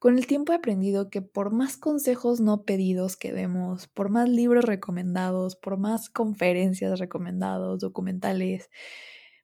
[0.00, 4.30] Con el tiempo he aprendido que por más consejos no pedidos que demos, por más
[4.30, 8.70] libros recomendados, por más conferencias recomendados, documentales,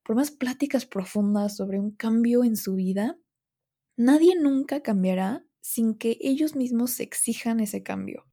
[0.03, 3.19] por más pláticas profundas sobre un cambio en su vida,
[3.99, 8.25] nadie nunca cambiará sin que ellos mismos se exijan ese cambio.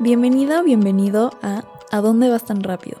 [0.00, 3.00] Bienvenida o bienvenido a ¿A dónde vas tan rápido?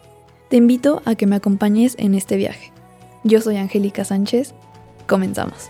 [0.51, 2.73] Te invito a que me acompañes en este viaje.
[3.23, 4.53] Yo soy Angélica Sánchez.
[5.07, 5.69] Comenzamos.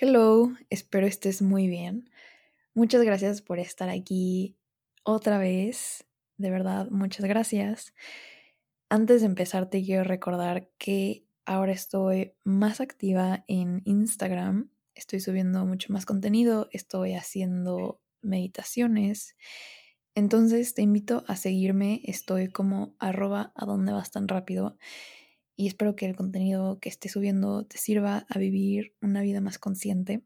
[0.00, 2.10] Hello, espero estés muy bien.
[2.74, 4.56] Muchas gracias por estar aquí
[5.04, 6.04] otra vez.
[6.38, 7.94] De verdad, muchas gracias.
[8.88, 14.70] Antes de empezar, te quiero recordar que ahora estoy más activa en Instagram.
[14.94, 19.36] Estoy subiendo mucho más contenido, estoy haciendo meditaciones.
[20.14, 22.00] Entonces te invito a seguirme.
[22.04, 24.78] Estoy como arroba a donde vas tan rápido.
[25.56, 29.58] Y espero que el contenido que esté subiendo te sirva a vivir una vida más
[29.58, 30.24] consciente.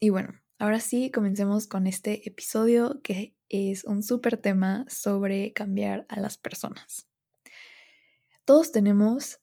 [0.00, 6.06] Y bueno, ahora sí, comencemos con este episodio que es un súper tema sobre cambiar
[6.08, 7.06] a las personas
[8.44, 9.40] todos tenemos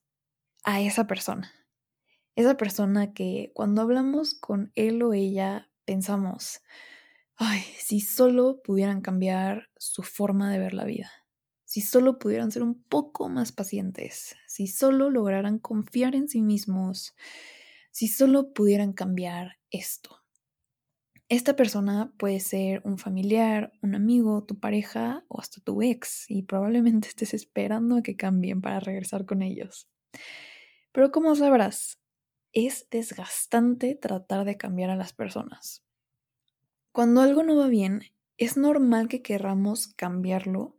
[0.69, 1.51] a esa persona.
[2.35, 6.61] Esa persona que cuando hablamos con él o ella pensamos,
[7.37, 11.09] ay, si solo pudieran cambiar su forma de ver la vida,
[11.65, 17.15] si solo pudieran ser un poco más pacientes, si solo lograran confiar en sí mismos,
[17.89, 20.21] si solo pudieran cambiar esto.
[21.29, 26.43] Esta persona puede ser un familiar, un amigo, tu pareja o hasta tu ex y
[26.43, 29.89] probablemente estés esperando a que cambien para regresar con ellos.
[30.99, 31.97] Pero como sabrás,
[32.51, 35.81] es desgastante tratar de cambiar a las personas.
[36.91, 38.01] Cuando algo no va bien,
[38.37, 40.75] es normal que querramos cambiarlo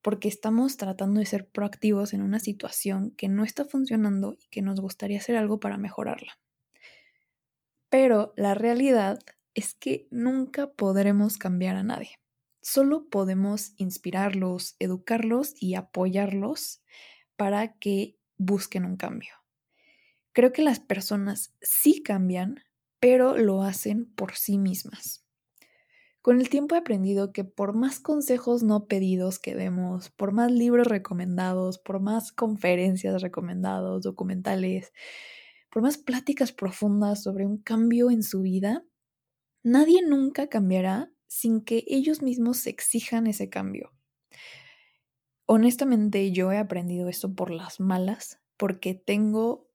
[0.00, 4.62] porque estamos tratando de ser proactivos en una situación que no está funcionando y que
[4.62, 6.38] nos gustaría hacer algo para mejorarla.
[7.88, 9.18] Pero la realidad
[9.54, 12.20] es que nunca podremos cambiar a nadie.
[12.62, 16.80] Solo podemos inspirarlos, educarlos y apoyarlos
[17.34, 19.37] para que busquen un cambio.
[20.38, 22.60] Creo que las personas sí cambian,
[23.00, 25.26] pero lo hacen por sí mismas.
[26.22, 30.52] Con el tiempo he aprendido que por más consejos no pedidos que demos, por más
[30.52, 34.92] libros recomendados, por más conferencias recomendados, documentales,
[35.72, 38.84] por más pláticas profundas sobre un cambio en su vida,
[39.64, 43.92] Nadie nunca cambiará sin que ellos mismos se exijan ese cambio.
[45.46, 49.67] Honestamente yo he aprendido esto por las malas, porque tengo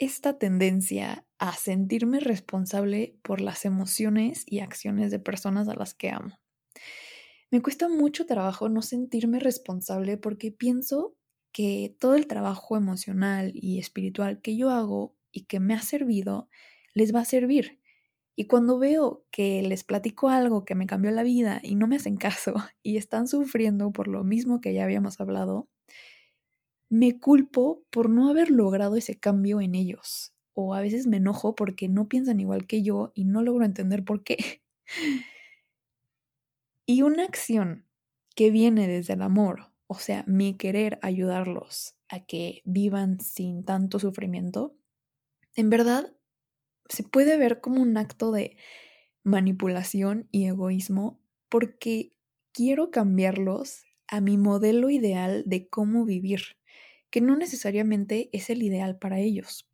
[0.00, 6.10] esta tendencia a sentirme responsable por las emociones y acciones de personas a las que
[6.10, 6.40] amo.
[7.52, 11.14] Me cuesta mucho trabajo no sentirme responsable porque pienso
[11.52, 16.48] que todo el trabajo emocional y espiritual que yo hago y que me ha servido
[16.94, 17.80] les va a servir
[18.40, 21.96] y cuando veo que les platico algo que me cambió la vida y no me
[21.96, 25.68] hacen caso y están sufriendo por lo mismo que ya habíamos hablado,
[26.90, 30.34] me culpo por no haber logrado ese cambio en ellos.
[30.54, 34.04] O a veces me enojo porque no piensan igual que yo y no logro entender
[34.04, 34.62] por qué.
[36.86, 37.86] Y una acción
[38.34, 44.00] que viene desde el amor, o sea, mi querer ayudarlos a que vivan sin tanto
[44.00, 44.76] sufrimiento,
[45.54, 46.12] en verdad
[46.88, 48.56] se puede ver como un acto de
[49.24, 52.12] manipulación y egoísmo porque
[52.52, 56.56] quiero cambiarlos a mi modelo ideal de cómo vivir,
[57.10, 59.68] que no necesariamente es el ideal para ellos.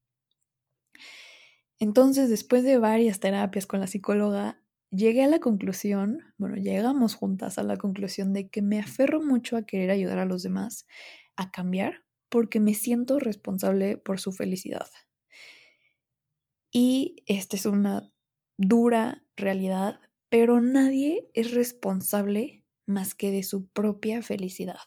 [1.79, 7.59] Entonces, después de varias terapias con la psicóloga, llegué a la conclusión, bueno, llegamos juntas
[7.59, 10.87] a la conclusión de que me aferro mucho a querer ayudar a los demás
[11.37, 14.89] a cambiar porque me siento responsable por su felicidad.
[16.73, 18.11] Y esta es una
[18.59, 24.79] dura realidad, pero nadie es responsable más que de su propia felicidad.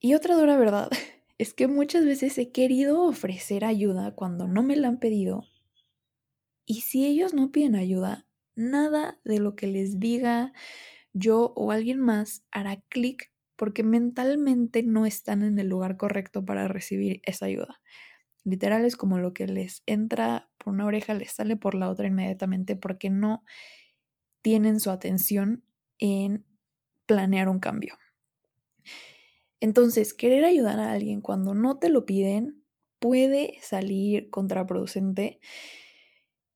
[0.00, 0.90] Y otra dura verdad
[1.38, 5.44] es que muchas veces he querido ofrecer ayuda cuando no me la han pedido
[6.66, 10.52] Y si ellos no piden ayuda, nada de lo que les diga
[11.12, 16.68] yo o alguien más hará clic porque mentalmente no están en el lugar correcto para
[16.68, 17.80] recibir esa ayuda.
[18.44, 22.06] Literal es como lo que les entra por una oreja, les sale por la otra
[22.06, 23.44] inmediatamente porque no
[24.42, 25.64] tienen su atención
[25.98, 26.44] en
[27.06, 27.98] planear un cambio.
[29.60, 32.64] Entonces, querer ayudar a alguien cuando no te lo piden
[32.98, 35.40] puede salir contraproducente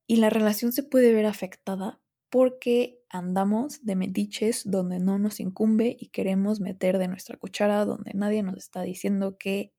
[0.07, 1.99] y la relación se puede ver afectada
[2.29, 8.11] porque andamos de metiches donde no nos incumbe y queremos meter de nuestra cuchara donde
[8.13, 9.73] nadie nos está diciendo que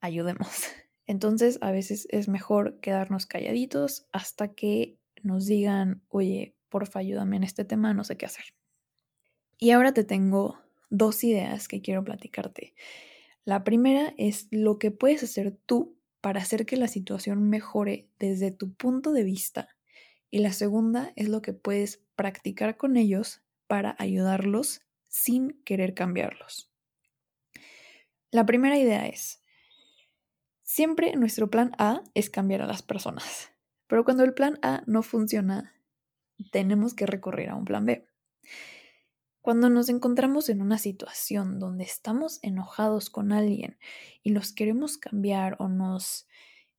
[0.00, 0.48] ayudemos.
[1.06, 7.44] Entonces a veces es mejor quedarnos calladitos hasta que nos digan, oye, porfa, ayúdame en
[7.44, 8.44] este tema, no sé qué hacer.
[9.58, 10.58] Y ahora te tengo
[10.90, 12.74] dos ideas que quiero platicarte.
[13.44, 18.50] La primera es lo que puedes hacer tú para hacer que la situación mejore desde
[18.50, 19.68] tu punto de vista.
[20.30, 26.70] Y la segunda es lo que puedes practicar con ellos para ayudarlos sin querer cambiarlos.
[28.30, 29.42] La primera idea es,
[30.68, 33.50] Siempre nuestro plan A es cambiar a las personas,
[33.86, 35.72] pero cuando el plan A no funciona,
[36.52, 38.06] tenemos que recurrir a un plan B.
[39.40, 43.78] Cuando nos encontramos en una situación donde estamos enojados con alguien
[44.22, 46.26] y los queremos cambiar o nos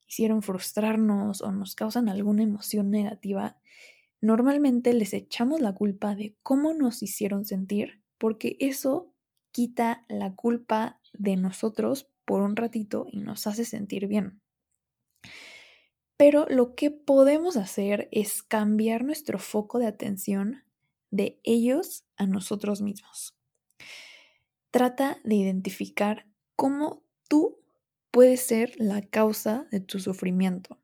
[0.07, 3.57] hicieron frustrarnos o nos causan alguna emoción negativa,
[4.21, 9.13] normalmente les echamos la culpa de cómo nos hicieron sentir porque eso
[9.51, 14.41] quita la culpa de nosotros por un ratito y nos hace sentir bien.
[16.17, 20.63] Pero lo que podemos hacer es cambiar nuestro foco de atención
[21.11, 23.35] de ellos a nosotros mismos.
[24.71, 27.59] Trata de identificar cómo tú
[28.11, 30.79] puedes ser la causa de tu sufrimiento.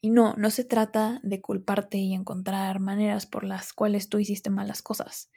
[0.00, 4.48] Y no, no se trata de culparte y encontrar maneras por las cuales tú hiciste
[4.48, 5.30] malas cosas.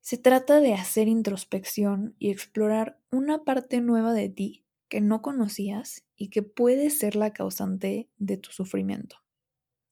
[0.00, 6.04] Se trata de hacer introspección y explorar una parte nueva de ti que no conocías
[6.16, 9.18] y que puede ser la causante de tu sufrimiento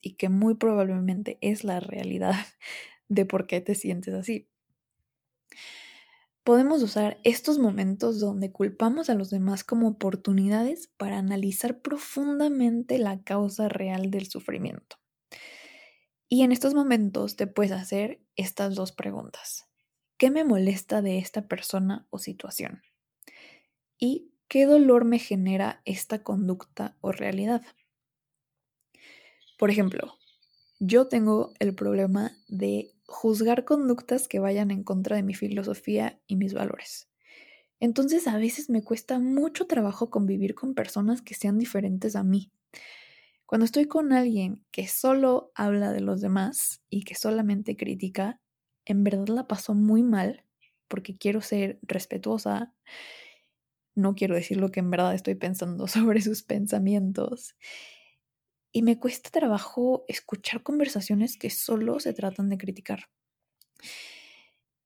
[0.01, 2.35] y que muy probablemente es la realidad
[3.09, 4.49] de por qué te sientes así.
[6.45, 13.23] Podemos usar estos momentos donde culpamos a los demás como oportunidades para analizar profundamente la
[13.23, 14.97] causa real del sufrimiento.
[16.27, 19.67] Y en estos momentos te puedes hacer estas dos preguntas.
[20.17, 22.83] ¿Qué me molesta de esta persona o situación?
[23.99, 27.63] ¿Y qué dolor me genera esta conducta o realidad?
[29.59, 30.15] Por ejemplo,
[30.81, 36.37] yo tengo el problema de juzgar conductas que vayan en contra de mi filosofía y
[36.37, 37.09] mis valores.
[37.81, 42.53] Entonces a veces me cuesta mucho trabajo convivir con personas que sean diferentes a mí.
[43.47, 48.41] Cuando estoy con alguien que solo habla de los demás y que solamente critica,
[48.85, 50.45] en verdad la pasó muy mal
[50.89, 52.75] porque quiero ser respetuosa,
[53.95, 57.57] no quiero decir lo que en verdad estoy pensando sobre sus pensamientos.
[58.73, 63.09] Y me cuesta trabajo escuchar conversaciones que solo se tratan de criticar.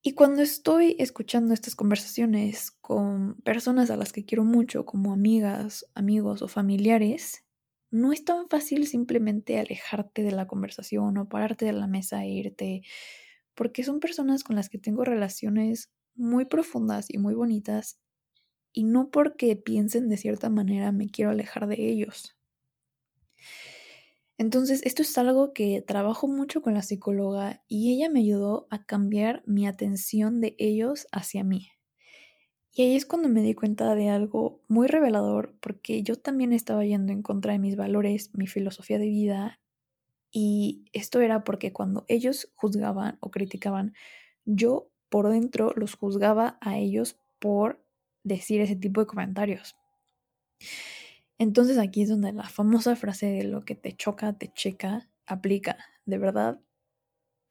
[0.01, 5.85] Y cuando estoy escuchando estas conversaciones con personas a las que quiero mucho, como amigas,
[5.95, 7.45] amigos o familiares,
[7.89, 12.29] no es tan fácil simplemente alejarte de la conversación o pararte de la mesa e
[12.29, 12.81] irte
[13.55, 17.99] porque son personas con las que tengo relaciones muy profundas y muy bonitas
[18.73, 22.35] y no porque piensen de cierta manera me quiero alejar de ellos.
[24.37, 28.85] Entonces, esto es algo que trabajo mucho con la psicóloga y ella me ayudó a
[28.85, 31.69] cambiar mi atención de ellos hacia mí.
[32.75, 36.83] Y ahí es cuando me di cuenta de algo muy revelador porque yo también estaba
[36.83, 39.59] yendo en contra de mis valores, mi filosofía de vida
[40.31, 43.93] y esto era porque cuando ellos juzgaban o criticaban,
[44.45, 47.85] yo por dentro los juzgaba a ellos por
[48.23, 49.75] decir ese tipo de comentarios.
[51.37, 55.77] Entonces aquí es donde la famosa frase de lo que te choca, te checa, aplica.
[56.05, 56.59] De verdad,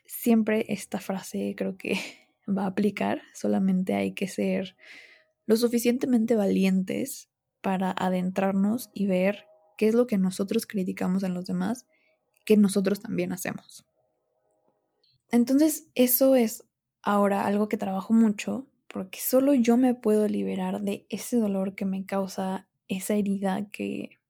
[0.07, 1.99] siempre esta frase creo que
[2.49, 4.77] va a aplicar, solamente hay que ser
[5.47, 7.29] lo suficientemente valientes
[7.61, 9.47] para adentrarnos y ver
[9.77, 11.87] qué es lo que nosotros criticamos en los demás
[12.45, 13.85] que nosotros también hacemos.
[15.31, 16.65] Entonces, eso es
[17.03, 21.87] ahora algo que trabajo mucho porque solo yo me puedo liberar de ese dolor que
[21.87, 24.21] me causa esa herida que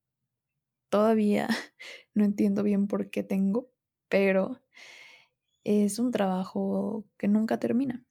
[0.88, 1.49] todavía
[2.14, 3.71] no entiendo bien por qué tengo,
[4.09, 4.61] pero
[5.64, 8.04] es un trabajo que nunca termina.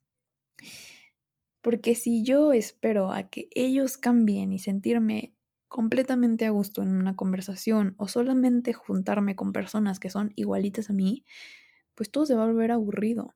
[1.61, 5.35] Porque si yo espero a que ellos cambien y sentirme
[5.67, 10.93] completamente a gusto en una conversación o solamente juntarme con personas que son igualitas a
[10.93, 11.23] mí,
[11.95, 13.35] pues todo se va a volver aburrido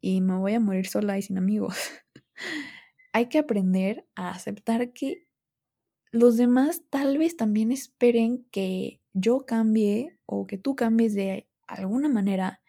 [0.00, 1.76] y me voy a morir sola y sin amigos.
[3.12, 5.26] Hay que aprender a aceptar que
[6.12, 12.08] los demás tal vez también esperen que yo cambie o que tú cambies de alguna
[12.08, 12.60] manera,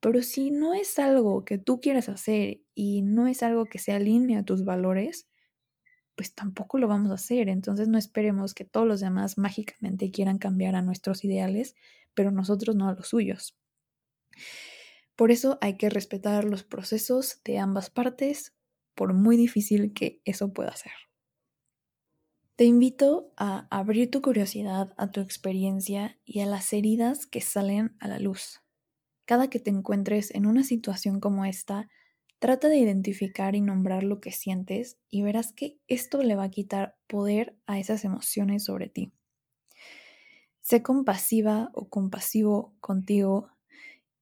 [0.00, 3.92] pero si no es algo que tú quieras hacer y no es algo que se
[3.92, 5.28] alinee a tus valores,
[6.16, 7.48] pues tampoco lo vamos a hacer.
[7.50, 11.74] Entonces no esperemos que todos los demás mágicamente quieran cambiar a nuestros ideales,
[12.14, 13.54] pero nosotros no a los suyos.
[15.14, 18.54] Por eso hay que respetar los procesos de ambas partes,
[18.94, 21.07] por muy difícil que eso pueda ser.
[22.58, 27.96] Te invito a abrir tu curiosidad a tu experiencia y a las heridas que salen
[28.00, 28.60] a la luz.
[29.24, 31.88] Cada que te encuentres en una situación como esta,
[32.40, 36.50] Trata de identificar y nombrar lo que sientes y verás que esto le va a
[36.50, 39.12] quitar poder a esas emociones sobre ti.
[40.60, 43.50] Sé compasiva o compasivo contigo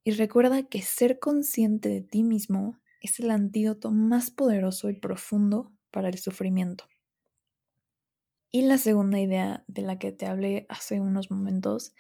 [0.03, 5.75] y recuerda que ser consciente de ti mismo es el antídoto más poderoso y profundo
[5.91, 6.87] para el sufrimiento.
[8.57, 11.95] Y la segunda idea de la que te hablé hace unos momentos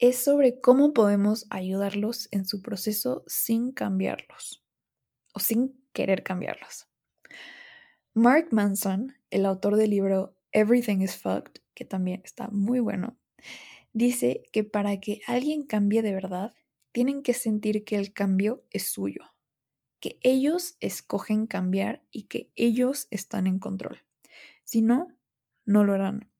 [0.00, 4.64] es sobre cómo podemos ayudarlos en su proceso sin cambiarlos
[5.32, 6.88] o sin querer cambiarlos.
[8.14, 13.16] Mark Manson, el autor del libro Everything is Fucked, que también está muy bueno,
[13.92, 16.52] dice que para que alguien cambie de verdad,
[16.90, 19.22] tienen que sentir que el cambio es suyo,
[20.00, 24.02] que ellos escogen cambiar y que ellos están en control.
[24.64, 25.19] Si no,
[25.64, 26.30] no lo harán.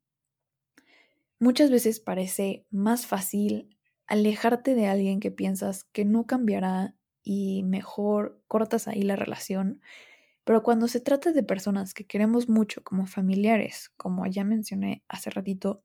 [1.39, 8.43] Muchas veces parece más fácil alejarte de alguien que piensas que no cambiará y mejor
[8.49, 9.81] cortas ahí la relación.
[10.45, 15.31] Pero cuando se trata de personas que queremos mucho como familiares, como ya mencioné hace
[15.31, 15.83] ratito,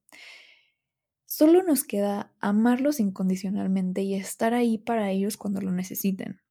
[1.26, 6.42] solo nos queda amarlos incondicionalmente y estar ahí para ellos cuando lo necesiten.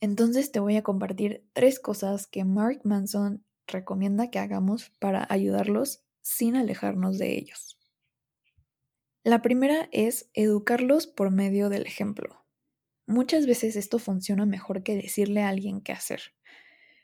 [0.00, 6.02] Entonces te voy a compartir tres cosas que Mark Manson recomienda que hagamos para ayudarlos
[6.22, 7.78] sin alejarnos de ellos.
[9.22, 12.44] La primera es educarlos por medio del ejemplo.
[13.06, 16.34] Muchas veces esto funciona mejor que decirle a alguien qué hacer.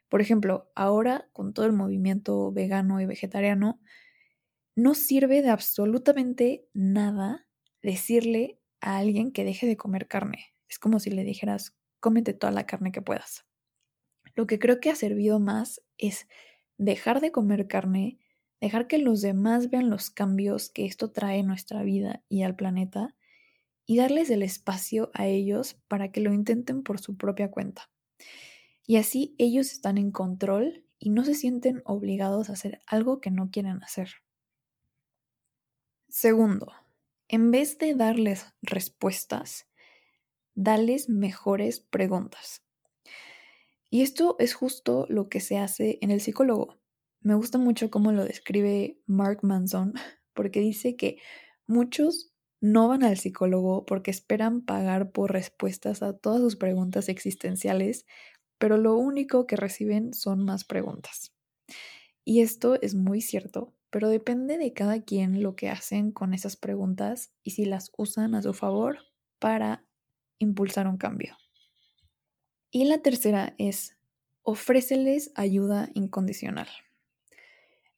[0.08, 3.80] Por ejemplo, ahora con todo el movimiento vegano y vegetariano,
[4.76, 7.46] no sirve de absolutamente nada
[7.82, 10.54] decirle a alguien que deje de comer carne.
[10.68, 13.46] Es como si le dijeras, cómete toda la carne que puedas.
[14.35, 16.28] Lo que creo que ha servido más es
[16.78, 18.18] dejar de comer carne,
[18.61, 22.56] dejar que los demás vean los cambios que esto trae en nuestra vida y al
[22.56, 23.14] planeta
[23.87, 27.90] y darles el espacio a ellos para que lo intenten por su propia cuenta.
[28.87, 33.30] Y así ellos están en control y no se sienten obligados a hacer algo que
[33.30, 34.11] no quieren hacer.
[36.09, 36.73] Segundo,
[37.28, 39.68] en vez de darles respuestas,
[40.54, 42.65] dales mejores preguntas.
[43.90, 46.76] Y esto es justo lo que se hace en el psicólogo.
[47.21, 49.95] Me gusta mucho cómo lo describe Mark Manson,
[50.35, 51.19] porque dice que
[51.66, 58.07] muchos no van al psicólogo porque esperan pagar por respuestas a todas sus preguntas existenciales,
[58.59, 61.33] pero lo único que reciben son más preguntas.
[62.25, 66.57] Y esto es muy cierto, pero depende de cada quien lo que hacen con esas
[66.57, 68.99] preguntas y si las usan a su favor
[69.38, 69.87] para
[70.38, 71.37] impulsar un cambio.
[72.70, 73.96] Y la tercera es,
[74.42, 76.68] ofréceles ayuda incondicional.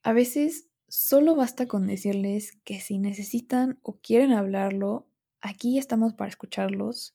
[0.03, 5.07] A veces Solo basta con decirles que si necesitan o quieren hablarlo,
[5.43, 7.15] aquí estamos para escucharlos.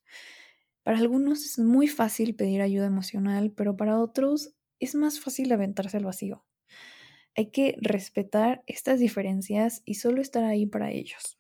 [0.83, 5.98] Para algunos es muy fácil pedir ayuda emocional, pero para otros es más fácil aventarse
[5.98, 6.45] al vacío.
[7.36, 11.39] Hay que respetar estas diferencias y solo estar ahí para ellos.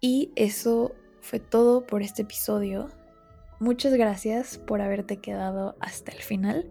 [0.00, 2.88] Y eso fue todo por este episodio.
[3.62, 6.68] Muchas gracias por haberte quedado hasta el final.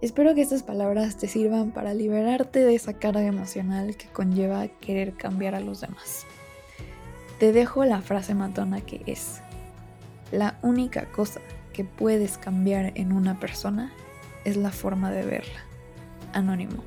[0.00, 5.14] Espero que estas palabras te sirvan para liberarte de esa carga emocional que conlleva querer
[5.14, 6.24] cambiar a los demás.
[7.40, 9.40] Te dejo la frase matona que es,
[10.30, 11.40] la única cosa
[11.72, 13.92] que puedes cambiar en una persona
[14.44, 15.64] es la forma de verla.
[16.32, 16.84] Anónimo.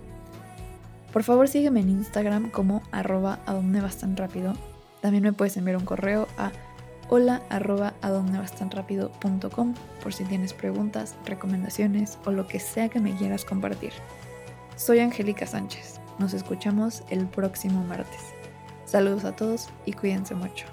[1.11, 4.53] Por favor sígueme en Instagram como arroba a donde vas tan rápido.
[5.01, 6.53] También me puedes enviar un correo a
[7.13, 9.11] hola arroba a donde vas tan rápido
[10.01, 13.91] por si tienes preguntas, recomendaciones o lo que sea que me quieras compartir.
[14.77, 15.99] Soy Angélica Sánchez.
[16.19, 18.33] Nos escuchamos el próximo martes.
[18.85, 20.67] Saludos a todos y cuídense mucho.